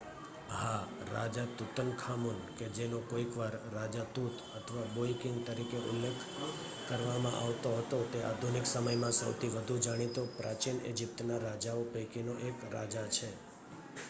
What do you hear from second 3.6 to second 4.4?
"Raja Tut"